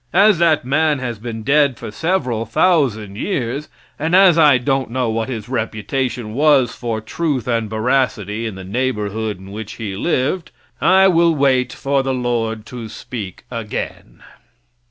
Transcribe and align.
As 0.13 0.39
that 0.39 0.65
man 0.65 0.97
has 0.97 1.19
been 1.19 1.43
dead 1.43 1.77
for 1.77 1.91
several 1.91 2.43
thousand 2.47 3.17
years, 3.17 3.69
and 3.99 4.15
as 4.15 4.35
I 4.35 4.57
don't 4.57 4.89
know 4.89 5.11
what 5.11 5.29
his 5.29 5.47
reputation 5.47 6.33
was 6.33 6.73
for 6.73 7.01
truth 7.01 7.47
and 7.47 7.69
veracity 7.69 8.47
in 8.47 8.55
the 8.55 8.63
neighborhood 8.63 9.37
in 9.37 9.51
which 9.51 9.73
he 9.73 9.95
lived, 9.95 10.49
I 10.81 11.07
will 11.07 11.35
wait 11.35 11.71
for 11.71 12.01
the 12.01 12.15
Lord 12.15 12.65
to 12.65 12.89
speak 12.89 13.43
again. 13.51 14.23